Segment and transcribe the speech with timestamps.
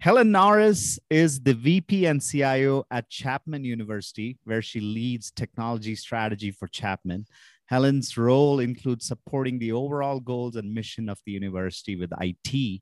[0.00, 6.50] Helen Norris is the VP and CIO at Chapman University, where she leads technology strategy
[6.50, 7.26] for Chapman.
[7.66, 12.80] Helen's role includes supporting the overall goals and mission of the university with IT.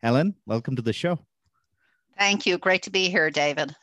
[0.00, 1.18] Helen, welcome to the show.
[2.16, 2.56] Thank you.
[2.56, 3.74] Great to be here, David.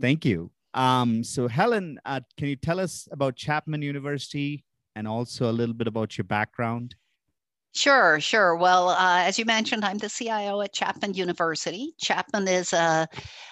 [0.00, 0.52] Thank you.
[0.74, 5.74] Um, so, Helen, uh, can you tell us about Chapman University and also a little
[5.74, 6.94] bit about your background?
[7.72, 8.56] Sure, sure.
[8.56, 11.94] Well, uh, as you mentioned, I'm the CIO at Chapman University.
[11.98, 13.06] Chapman is a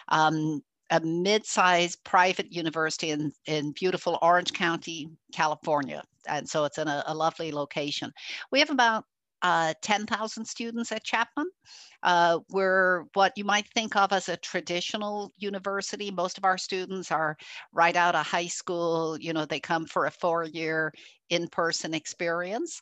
[0.08, 0.60] um,
[0.90, 6.02] a mid-sized private university in, in beautiful Orange County, California.
[6.26, 8.10] And so it's in a, a lovely location.
[8.50, 9.04] We have about
[9.42, 11.46] uh, 10,000 students at Chapman.
[12.02, 16.10] Uh, we're what you might think of as a traditional university.
[16.10, 17.36] Most of our students are
[17.72, 19.16] right out of high school.
[19.20, 20.92] You know, they come for a four-year
[21.30, 22.80] in-person experience.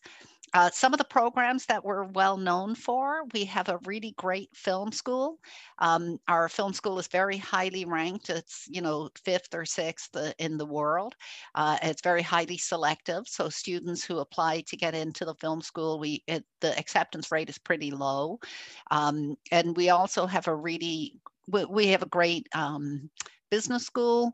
[0.56, 4.48] Uh, some of the programs that we're well known for, we have a really great
[4.54, 5.38] film school.
[5.80, 8.30] Um, our film school is very highly ranked.
[8.30, 11.14] It's, you know, fifth or sixth uh, in the world.
[11.54, 13.28] Uh, it's very highly selective.
[13.28, 17.50] So students who apply to get into the film school, we it, the acceptance rate
[17.50, 18.40] is pretty low.
[18.90, 23.10] Um, and we also have a really, we, we have a great um,
[23.50, 24.32] business school.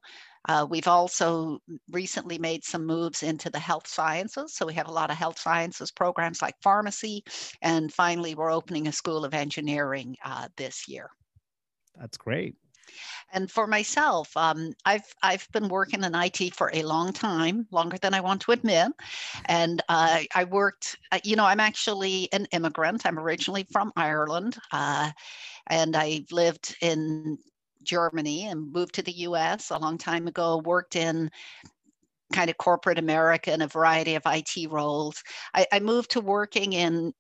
[0.48, 1.58] Uh, we've also
[1.90, 4.54] recently made some moves into the health sciences.
[4.54, 7.24] So we have a lot of health sciences programs like pharmacy.
[7.60, 11.10] And finally, we're opening a school of engineering uh, this year.
[11.98, 12.56] That's great.
[13.32, 17.96] And for myself, um, I've I've been working in IT for a long time, longer
[17.96, 18.92] than I want to admit.
[19.46, 23.06] And uh, I worked, uh, you know, I'm actually an immigrant.
[23.06, 25.10] I'm originally from Ireland, uh,
[25.68, 27.38] and I've lived in
[27.84, 31.30] Germany and moved to the US a long time ago, worked in
[32.32, 35.22] kind of corporate America in a variety of IT roles.
[35.54, 37.12] I, I moved to working in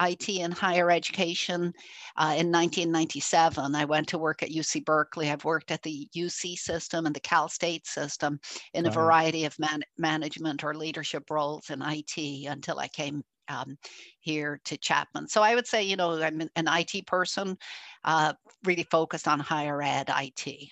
[0.00, 1.72] IT and higher education
[2.16, 3.74] uh, in 1997.
[3.74, 5.30] I went to work at UC Berkeley.
[5.30, 8.38] I've worked at the UC system and the Cal State system
[8.74, 13.78] in a variety of man- management or leadership roles in IT until I came um,
[14.20, 15.28] here to Chapman.
[15.28, 17.56] So I would say, you know, I'm an IT person,
[18.04, 18.34] uh,
[18.64, 20.70] really focused on higher ed IT.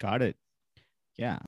[0.00, 0.36] Got it.
[1.16, 1.38] Yeah.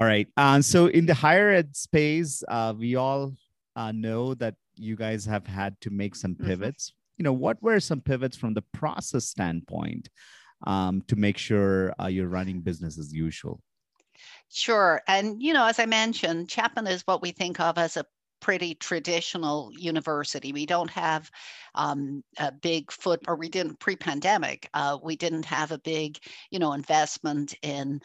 [0.00, 0.28] All right.
[0.36, 3.32] Uh, so in the higher ed space, uh, we all
[3.76, 6.46] uh, know that you guys have had to make some mm-hmm.
[6.46, 6.90] pivots.
[6.90, 6.94] Mm-hmm.
[7.18, 10.08] You know, what were some pivots from the process standpoint
[10.66, 13.60] um, to make sure uh, you're running business as usual?
[14.50, 15.02] Sure.
[15.08, 18.04] And, you know, as I mentioned, Chapman is what we think of as a
[18.44, 20.52] pretty traditional university.
[20.52, 21.30] We don't have
[21.74, 24.68] um, a big foot, or we didn't pre-pandemic.
[24.74, 26.18] Uh, we didn't have a big,
[26.50, 28.02] you know, investment in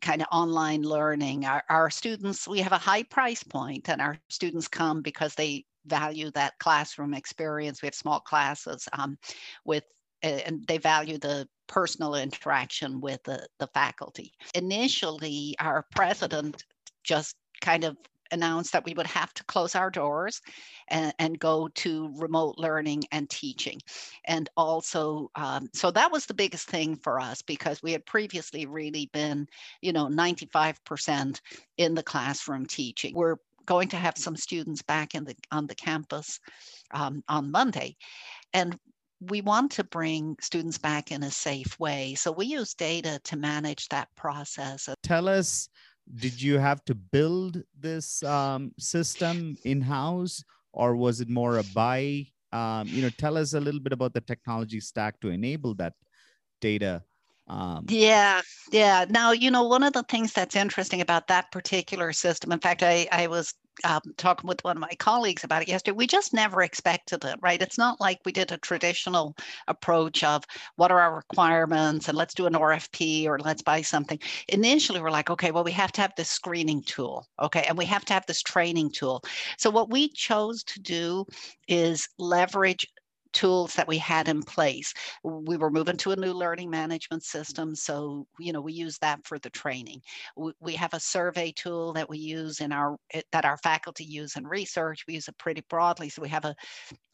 [0.00, 1.44] kind of online learning.
[1.44, 5.64] Our, our students, we have a high price point, and our students come because they
[5.86, 7.82] value that classroom experience.
[7.82, 9.18] We have small classes um,
[9.64, 9.82] with,
[10.22, 14.34] and they value the personal interaction with the, the faculty.
[14.54, 16.62] Initially, our president
[17.02, 17.96] just kind of
[18.30, 20.40] announced that we would have to close our doors
[20.88, 23.80] and, and go to remote learning and teaching.
[24.24, 28.66] And also, um, so that was the biggest thing for us because we had previously
[28.66, 29.46] really been,
[29.80, 31.40] you know, 95%
[31.76, 33.14] in the classroom teaching.
[33.14, 33.36] We're
[33.66, 36.40] going to have some students back in the on the campus
[36.92, 37.96] um, on Monday.
[38.54, 38.78] And
[39.20, 42.14] we want to bring students back in a safe way.
[42.14, 44.88] So we use data to manage that process.
[45.02, 45.68] Tell us
[46.16, 50.42] did you have to build this um, system in house
[50.72, 54.14] or was it more a buy um, you know tell us a little bit about
[54.14, 55.94] the technology stack to enable that
[56.60, 57.02] data
[57.48, 59.06] um, yeah, yeah.
[59.08, 62.82] Now, you know, one of the things that's interesting about that particular system, in fact,
[62.82, 65.96] I, I was um, talking with one of my colleagues about it yesterday.
[65.96, 67.60] We just never expected it, right?
[67.60, 70.44] It's not like we did a traditional approach of
[70.76, 74.18] what are our requirements and let's do an RFP or let's buy something.
[74.48, 77.84] Initially, we're like, okay, well, we have to have this screening tool, okay, and we
[77.86, 79.22] have to have this training tool.
[79.56, 81.24] So, what we chose to do
[81.68, 82.86] is leverage
[83.32, 84.92] tools that we had in place.
[85.22, 87.74] We were moving to a new learning management system.
[87.74, 90.00] So, you know, we use that for the training.
[90.36, 94.04] We, we have a survey tool that we use in our, eh, that our faculty
[94.04, 95.04] use in research.
[95.06, 96.08] We use it pretty broadly.
[96.08, 96.54] So we have a,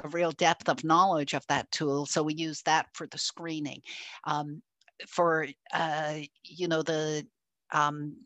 [0.03, 2.07] a real depth of knowledge of that tool.
[2.07, 3.81] So we use that for the screening.
[4.25, 4.63] Um,
[5.09, 7.27] for, uh, you know, the,
[7.73, 8.17] um,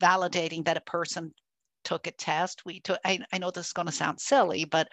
[0.00, 1.32] validating that a person
[1.84, 2.64] took a test.
[2.64, 4.88] We took, I, I know this is going to sound silly, but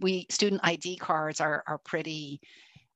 [0.00, 2.40] we student ID cards are, are pretty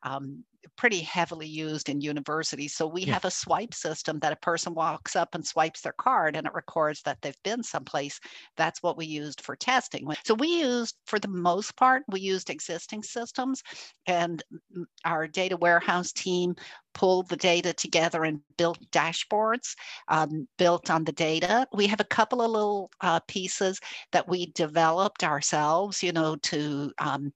[0.02, 0.44] um,
[0.76, 2.75] pretty heavily used in universities.
[2.75, 3.14] So we Yeah.
[3.14, 6.55] have a swipe system that a person walks up and swipes their card and it
[6.55, 8.20] records that they've been someplace.
[8.56, 10.06] That's what we used for testing.
[10.25, 13.62] So we used, for the most part, we used existing systems
[14.06, 14.43] and
[15.05, 16.55] our data warehouse team
[16.94, 19.75] pulled the data together and built dashboards
[20.08, 21.66] um, built on the data.
[21.72, 23.81] We have a couple of little uh, pieces
[24.12, 27.32] that we developed ourselves, you know, to um,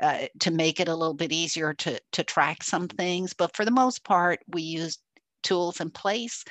[0.00, 3.34] uh, to make it a little bit easier to, to track some things.
[3.34, 5.00] But for the most part, we used
[5.42, 6.44] tools in place.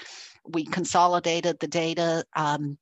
[0.46, 2.24] We consolidated the data.
[2.36, 2.78] Um,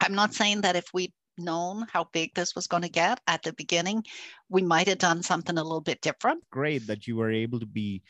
[0.00, 3.42] I'm not saying that if we'd known how big this was going to get at
[3.42, 4.04] the beginning,
[4.48, 6.42] we might have done something a little bit different.
[6.50, 8.02] Great that you were able to be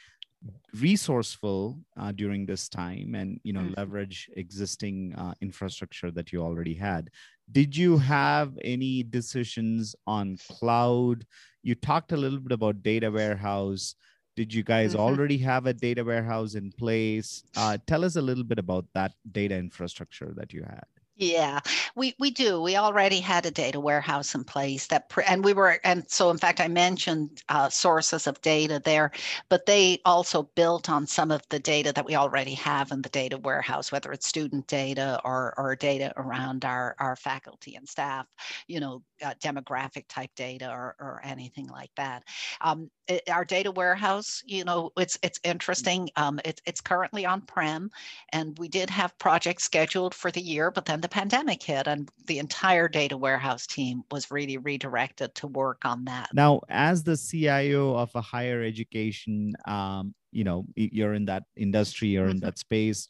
[0.75, 3.77] resourceful uh, during this time and you know Mhm.
[3.77, 7.11] leverage existing uh, infrastructure that you already had.
[7.51, 11.27] Did you have any decisions on cloud?
[11.63, 13.95] You talked a little bit about data warehouse.
[14.35, 14.99] Did you guys Mhm.
[14.99, 17.45] already have a data warehouse in place?
[17.55, 21.61] Uh, tell us a little bit about that data infrastructure that you had Yeah,
[21.95, 22.61] we we do.
[22.63, 26.31] We already had a data warehouse in place that, pre- and we were, and so
[26.31, 29.13] in fact, I mentioned uh, sources of data there,
[29.51, 33.11] but they also built on some of the data that we already have in the
[33.11, 38.27] data warehouse, whether it's student data or or data around our our faculty and staff,
[38.67, 42.25] you know, uh, demographic type data or or anything like that.
[42.63, 46.09] Um, it- our data warehouse, you know, it's it's interesting.
[46.17, 47.91] Um, it's it's currently on prem,
[48.31, 52.09] and we did have projects scheduled for the year, but then the pandemic hit, and
[52.27, 56.29] the entire data warehouse team was really redirected to work on that.
[56.33, 62.09] now as the cio of a higher education um, you know you're in that industry
[62.15, 62.47] you're in Mhm.
[62.47, 63.01] that space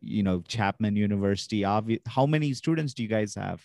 [0.00, 3.60] you know chapman university obvi- how many students do you guys have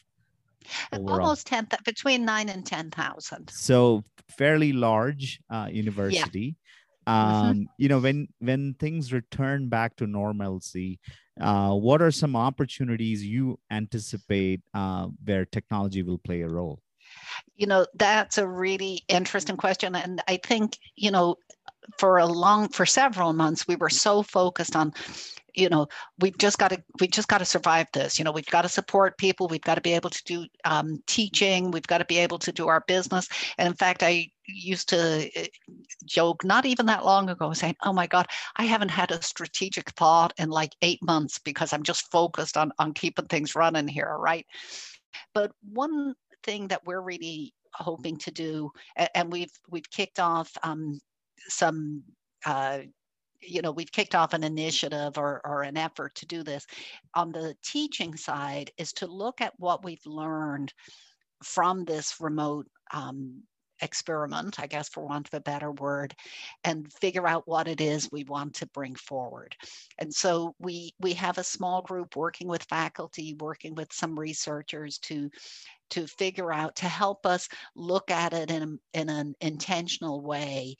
[0.94, 1.22] overall?
[1.22, 3.50] Almost ten, between nine and ten thousand.
[3.50, 6.61] so fairly large uh, university Mm-hmm.
[7.07, 11.00] Um, you know when when things return back to normalcy
[11.39, 16.80] uh, what are some opportunities you anticipate uh, where technology will play a role?
[17.56, 21.36] You know, that's a really interesting question, and I think you know,
[21.98, 24.94] for a long, for several months, we were so focused on
[25.56, 25.88] you know
[26.19, 28.69] we've just got to we've just got to survive this you know we've got to
[28.69, 32.18] support people we've got to be able to do um, teaching we've got to be
[32.18, 33.27] able to do our business.
[33.57, 35.45] And in fact i used to uh,
[36.06, 38.27] joke not even that long ago saying oh my god
[38.57, 42.71] i haven't had a strategic thought in like eight months because i'm just focused on
[42.80, 44.45] on keeping things running here right?
[45.33, 46.13] But one
[46.44, 48.71] thing that we're really hoping to do
[49.15, 51.00] and we've we've kicked off um,
[51.48, 52.03] some
[52.45, 52.80] uh,
[53.42, 56.66] you know we've kicked off an initiative or, or an effort to do this.
[57.16, 60.74] On the teaching side is to look at what we've learned
[61.44, 63.42] from this remote um,
[63.82, 66.16] experiment i guess for want of a better word
[66.64, 69.56] and figure out what it is we want to bring forward.
[69.98, 74.98] And so we we have a small group working with faculty working with some researchers
[75.00, 75.30] to
[75.92, 80.76] to figure out to help us look at it in, a, in an intentional way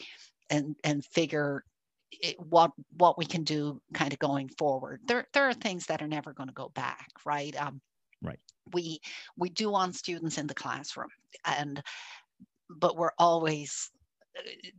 [0.50, 1.64] and and figure
[2.12, 6.02] it, what what we can do kind of going forward there there are things that
[6.02, 7.82] are never going to go back right um,
[8.24, 8.40] Right.
[8.74, 9.00] we
[9.36, 11.10] we do want students in the classroom
[11.46, 11.82] and
[12.70, 13.90] but we're always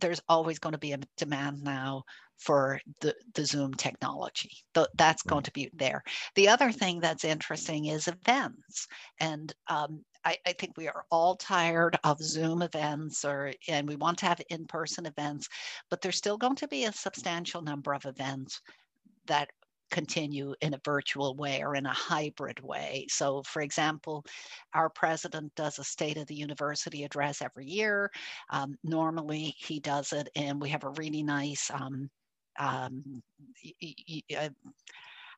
[0.00, 2.04] there's always going to be a demand now
[2.38, 4.50] for the, the Zoom technology.
[4.74, 6.02] Th- that's going to be there.
[6.34, 8.88] The other thing that's interesting is events.
[9.20, 13.96] And um, I, I think we are all tired of Zoom events or and we
[13.96, 15.48] want to have in-person events,
[15.90, 18.60] but there's still going to be a substantial number of events
[19.26, 19.50] that
[19.90, 23.06] continue in a virtual way or in a hybrid way.
[23.10, 24.24] So for example,
[24.74, 28.10] our president does a state of the university address every year.
[28.50, 32.08] Um, normally he does it and we have a really nice um,
[32.58, 33.22] um,
[33.62, 34.50] y- y- y-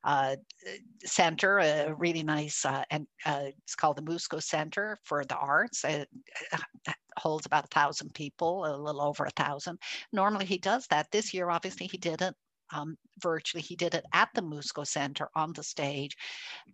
[0.05, 0.71] uh, uh,
[1.05, 5.85] center, a really nice, uh, and uh, it's called the Musco Center for the Arts.
[5.85, 6.09] It
[6.53, 9.79] uh, holds about a thousand people, a little over a thousand.
[10.13, 11.11] Normally he does that.
[11.11, 12.35] This year, obviously, he did it
[12.75, 13.63] um, virtually.
[13.63, 16.17] He did it at the Musco Center on the stage,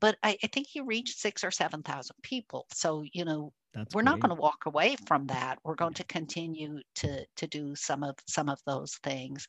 [0.00, 2.66] but I, I think he reached six or seven thousand people.
[2.72, 5.58] So you know, That's we're not going to walk away from that.
[5.64, 9.46] We're going to continue to to do some of some of those things.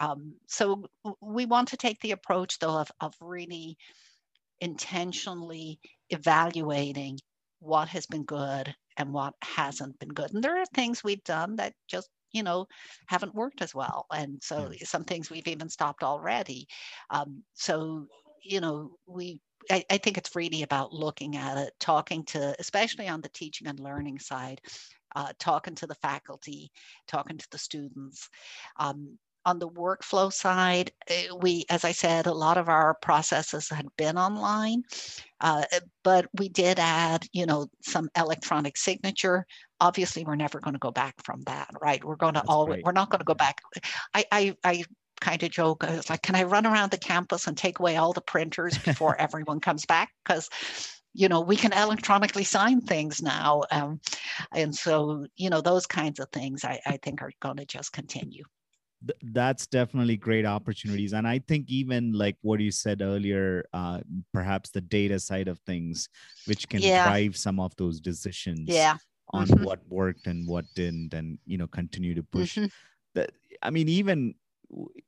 [0.00, 0.84] Um, so
[1.20, 3.76] we want to take the approach though of of really
[4.60, 5.78] intentionally
[6.10, 7.18] evaluating
[7.60, 10.32] what has been good and what hasn't been good.
[10.32, 12.66] And there are things we've done that just you know
[13.06, 14.06] haven't worked as well.
[14.12, 16.66] And so some things we've even stopped already.
[17.08, 18.06] Um, so
[18.42, 23.08] you know we I, I think it's really about looking at it talking to especially
[23.08, 24.60] on the teaching and learning side
[25.14, 26.70] uh, talking to the faculty,
[27.06, 28.28] talking to the students.
[28.78, 33.68] Um, on the workflow side, eh, we, as I said, a lot of our processes
[33.68, 34.82] had been online,
[35.40, 39.46] uh, eh, but we did add, you know, some electronic signature.
[39.80, 42.02] Obviously, we're never going to go back from that, right?
[42.04, 43.60] We're going to always, we're not going to go back.
[44.14, 44.84] I, I, I
[45.20, 45.84] kind of joke.
[45.84, 48.78] I was like, can I run around the campus and take away all the printers
[48.78, 50.10] before everyone comes back?
[50.24, 50.48] Because
[51.14, 54.00] you know we can electronically sign things now um,
[54.52, 57.92] and so you know those kinds of things i, I think are going to just
[57.92, 58.42] continue
[59.22, 64.00] that's definitely great opportunities and i think even like what you said earlier uh,
[64.32, 66.08] perhaps the data side of things
[66.46, 67.04] which can yeah.
[67.04, 68.96] drive some of those decisions yeah
[69.30, 69.64] on mm-hmm.
[69.64, 72.66] what worked and what didn't and you know continue to push mm-hmm.
[73.14, 73.30] that
[73.62, 74.34] i mean even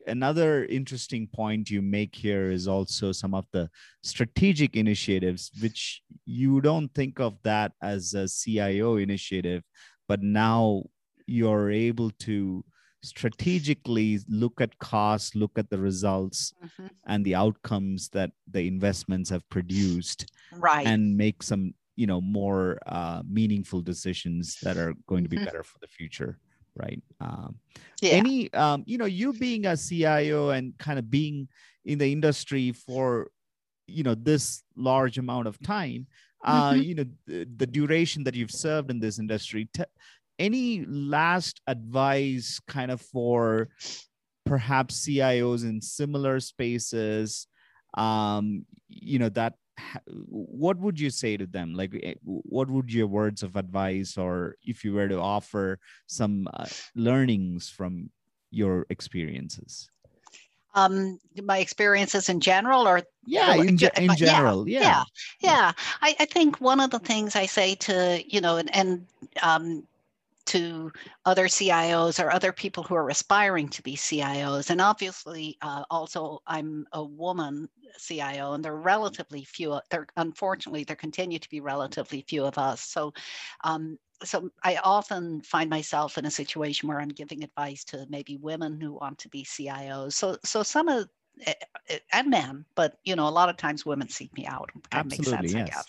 [0.07, 3.69] another interesting point you make here is also some of the
[4.03, 9.63] strategic initiatives which you don't think of that as a cio initiative
[10.09, 10.83] but now
[11.27, 12.65] you're able to
[13.07, 16.87] strategically look at costs, look at the results mm-hmm.
[17.07, 22.79] and the outcomes that the investments have produced, right, and make some you know more
[22.87, 25.47] uh, meaningful decisions that are going to be mm-hmm.
[25.47, 26.39] better for the future,
[26.75, 27.03] right?
[27.21, 27.57] Um,
[28.01, 28.13] yeah.
[28.13, 31.49] Any um, you know you being a CIO and kind of being
[31.85, 33.31] in the industry for
[33.87, 36.07] you know this large amount of time
[36.45, 36.83] uh, mm-hmm.
[36.83, 39.85] you know the, the, duration that you've served in this industry t-
[40.39, 43.69] any last advice kind of for
[44.45, 47.47] perhaps CIOs in similar spaces?
[47.95, 49.55] Um, you know, that
[50.29, 51.75] what would you say to them?
[51.75, 56.49] Like, eh, what would your words of advice, or if you were to offer some
[56.55, 58.11] uh, learnings from
[58.51, 59.91] your experiences?
[60.77, 65.05] um, my experiences in general or yeah in, in general yeah yeah,
[65.41, 65.73] yeah.
[66.03, 69.07] I, I, think one of the things i say to you know and, and
[69.43, 69.85] um,
[70.47, 70.93] to
[71.25, 74.71] other CIOs or other people who are aspiring to be CIOs.
[74.71, 79.81] And obviously, uh, also, I'm a woman CIO, and there are relatively few.
[79.91, 82.81] There, unfortunately, there continue to be relatively few of us.
[82.83, 83.13] So,
[83.65, 88.37] um, so I often find myself in a situation where I'm giving advice to maybe
[88.37, 90.15] women who want to be CIOs.
[90.15, 91.09] So, so some of
[91.47, 91.53] eh,
[91.89, 94.71] eh, and men, but you know, a lot of times women seek me out.
[94.93, 95.63] Absolutely, makes sense, yes.
[95.63, 95.87] I guess.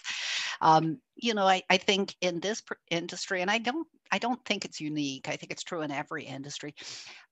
[0.61, 4.65] Um, you know, I, I think in this industry, and I don't I don't think
[4.65, 5.27] it's unique.
[5.29, 6.73] I think it's true in every industry.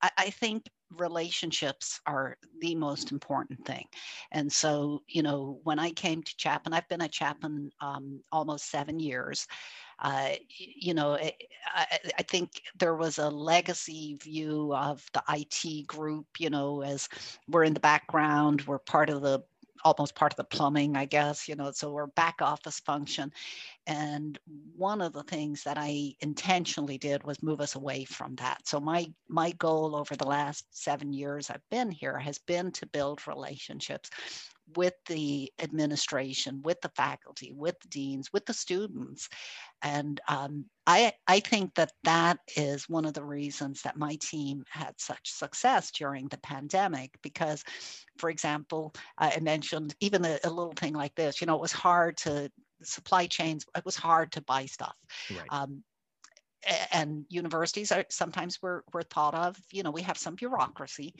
[0.01, 3.86] I, I, think relationships are the most important thing.
[4.32, 8.70] And so, you know, when I came to Chapman, I've been at Chapman um, almost
[8.70, 9.48] seven years.
[10.00, 11.32] Uh, you know, I,
[12.17, 17.08] I, think there was a legacy view of the IT group, you know, as
[17.48, 19.41] we're in the background, we're part of the
[19.86, 23.32] almost part of the plumbing, I guess, you know, so we're back office function.
[23.88, 24.39] And
[24.75, 28.68] one of the things that I intentionally did was move us away from that.
[28.68, 32.88] So my my goal over the last seven years I've been here has been to
[32.88, 34.10] build relationships
[34.76, 39.30] with the administration, with the faculty, with the deans, with the students.
[39.82, 44.64] And um, I, I think that that is one of the reasons that my team
[44.70, 47.12] had such success during the pandemic.
[47.22, 47.64] Because,
[48.18, 51.72] for example, I mentioned even a, a little thing like this, you know, it was
[51.72, 52.52] hard to,
[52.84, 54.96] supply chains, it was hard to buy stuff.
[55.32, 55.48] Right.
[55.50, 55.82] Um,
[56.92, 61.16] and universities are sometimes we're, we're thought of, you know, we have some bureaucracy,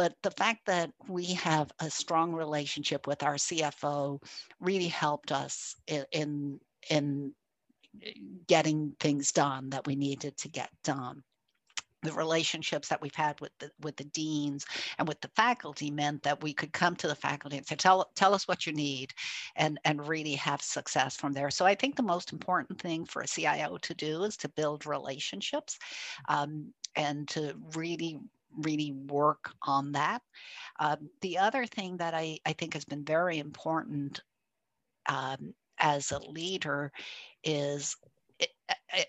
[0.00, 4.18] but the fact that we have a strong relationship with our CFO
[4.58, 7.34] really helped us in, in, in
[8.46, 11.22] getting things done that we needed to get done.
[12.02, 14.64] The relationships that we've had with the with the deans
[14.96, 18.10] and with the faculty meant that we could come to the faculty and say tell
[18.14, 19.12] tell us what you need
[19.54, 21.50] and and really have success from there.
[21.50, 24.86] So i think the most important thing for a cio to do is to build
[24.86, 25.78] relationships
[26.30, 28.18] um, and to really
[28.62, 30.22] really work on that.
[30.78, 34.20] Um, the other thing that I, I think has been very important
[35.08, 36.92] um, as a leader
[37.42, 37.96] is
[38.38, 38.50] it,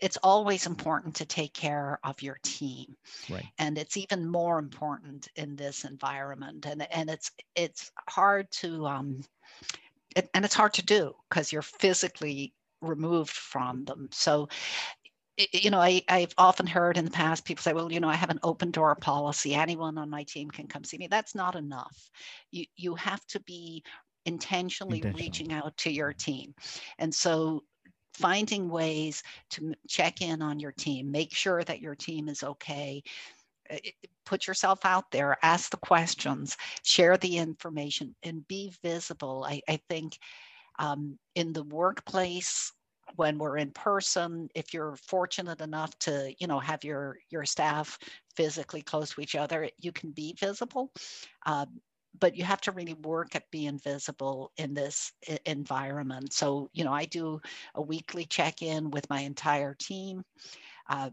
[0.02, 2.96] it's always important to take care of your team
[3.30, 3.46] right.
[3.60, 9.22] and it's even more important in this environment and, and it's it's hard to um,
[10.16, 14.48] it, and it's hard to do because you're physically removed from them so
[15.52, 18.16] you know, I, I've often heard in the past people say, well, you know, I
[18.16, 19.56] have an open door policy.
[19.56, 21.08] Anyone on my team can come see me.
[21.08, 22.10] That's not enough.
[22.52, 23.84] You, you have to be
[24.26, 25.20] intentionally Intentional.
[25.20, 26.54] reaching out to your team.
[27.00, 27.64] And so
[28.14, 33.02] finding ways to check in on your team, make sure that your team is okay.
[34.26, 39.46] Put yourself out there, ask the questions, share the information, and be visible.
[39.48, 40.18] I, I think
[40.78, 42.74] um, in the workplace,
[43.16, 47.98] when we're in person if you're fortunate enough to you know have your your staff
[48.36, 50.92] physically close to each other you can be visible.
[51.46, 51.66] Uh,
[52.20, 55.14] but you have to really work at being visible in this
[55.46, 56.34] environment.
[56.34, 57.40] So you know i do
[57.76, 60.24] a weekly check-in with my entire team.
[60.90, 61.10] Uh,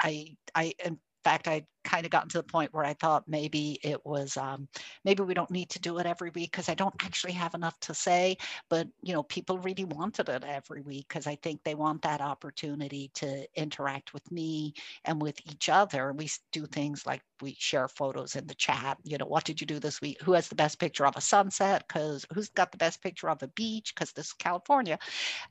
[0.00, 0.74] I, I,
[1.24, 4.68] fact, I'd kind of gotten to the point where I thought maybe it was, um,
[5.04, 7.78] maybe we don't need to do it every week because I don't actually have enough
[7.80, 8.36] to say.
[8.70, 12.20] But, you know, people really wanted it every week because I think they want that
[12.20, 14.74] opportunity to interact with me
[15.04, 16.12] and with each other.
[16.12, 18.98] We do things like we share photos in the chat.
[19.02, 20.20] You know, what did you do this week?
[20.22, 21.84] Who has the best picture of a sunset?
[21.88, 23.92] Because who's got the best picture of a beach?
[23.94, 24.98] Because this is California.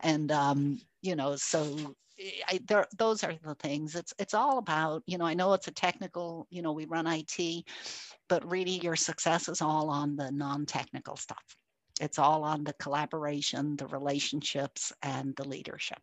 [0.02, 1.96] And, um, you know, so
[2.48, 3.96] I, there, those are the things.
[3.96, 5.26] It's it's all about you know.
[5.26, 6.48] I know it's a technical.
[6.50, 7.66] You know, we run IT,
[8.30, 11.44] but really your success is all on the non-technical stuff.
[12.00, 16.00] It's all on the collaboration, the relationships, and the leadership.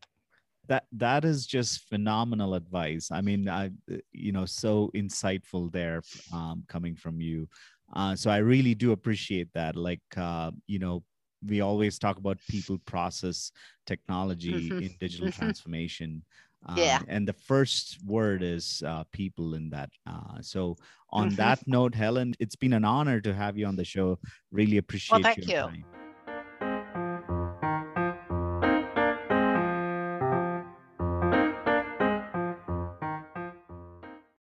[0.67, 3.11] That that is just phenomenal advice.
[3.11, 3.71] I mean, I
[4.13, 7.49] you know so insightful there um, coming from you.
[7.95, 9.77] Uh, so I really do appreciate that.
[9.77, 11.03] Like uh, you know,
[11.47, 13.53] we always talk about people process
[13.87, 14.83] technology mm-hmm.
[14.83, 15.39] in digital mm-hmm.
[15.39, 16.23] transformation
[16.67, 20.77] um, yeah and the first word is uh, people in that uh, so
[21.11, 21.37] on mm-hmm.
[21.37, 24.19] that note helen it's been an honor to have you on the show
[24.51, 25.85] really appreciate well, thank you time.